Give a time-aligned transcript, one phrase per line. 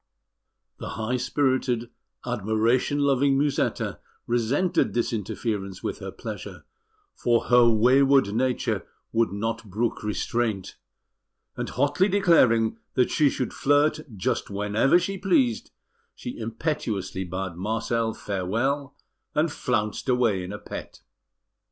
[0.79, 1.91] The high spirited,
[2.25, 6.65] admiration loving Musetta resented this interference with her pleasure,
[7.13, 10.75] for her wayward nature would not brook restraint;
[11.55, 15.69] and hotly declaring that she should flirt just whenever she pleased,
[16.15, 18.95] she impetuously bade Marcel farewell,
[19.35, 21.03] and flounced away in a pet.